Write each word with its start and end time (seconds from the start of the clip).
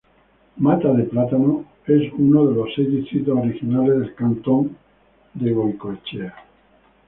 Mata 0.57 0.93
de 0.93 1.03
Plátano 1.03 1.63
es 1.85 2.11
uno 2.13 2.47
de 2.47 2.55
los 2.55 2.73
seis 2.75 2.89
distritos 2.89 3.37
originales 3.37 3.99
del 3.99 4.15
cantón 4.15 4.75
de 5.35 5.51
Goicoechea. 5.53 6.33